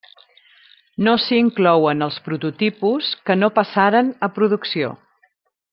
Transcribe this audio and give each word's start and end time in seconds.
No 1.07 1.13
s'hi 1.25 1.37
inclouen 1.41 2.07
els 2.07 2.17
prototipus 2.29 3.13
que 3.29 3.39
no 3.43 3.53
passaren 3.61 4.11
a 4.29 4.35
producció. 4.39 4.93